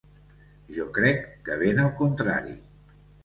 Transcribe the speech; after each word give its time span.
Jo 0.77 0.85
crec 0.95 1.19
que 1.49 1.59
ben 1.65 1.83
al 1.83 1.91
contrari. 2.01 2.57